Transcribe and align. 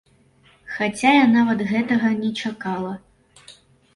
Хаця 0.77 1.11
я 1.15 1.25
нават 1.33 1.59
гэтага 1.71 2.09
не 2.21 2.31
чакала. 2.45 2.93